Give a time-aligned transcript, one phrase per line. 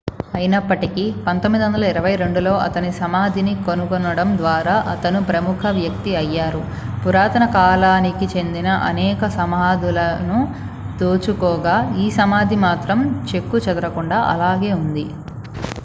[0.35, 6.61] అయినప్పటికీ 1922లో అతని సమాధిని కనుగొనడం ద్వారా అతను ప్రముఖ వ్యక్తి అయ్యారు
[7.03, 10.39] పురాతన కాలానికి చెందిన అనేక సమాధులను
[10.99, 13.01] దోచుకోగా ఈ సమాధి మాత్రం
[13.31, 15.05] చెక్కు చెదరకుండా అలాగే ఉంది